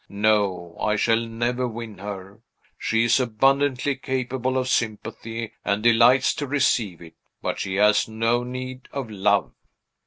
No; 0.09 0.75
I 0.81 0.95
shall 0.95 1.27
never 1.27 1.67
win 1.67 1.99
her. 1.99 2.41
She 2.75 3.03
is 3.03 3.19
abundantly 3.19 3.95
capable 3.95 4.57
of 4.57 4.67
sympathy, 4.67 5.53
and 5.63 5.83
delights 5.83 6.33
to 6.37 6.47
receive 6.47 7.03
it, 7.03 7.13
but 7.43 7.59
she 7.59 7.75
has 7.75 8.07
no 8.07 8.43
need 8.43 8.89
of 8.91 9.11
love." 9.11 9.51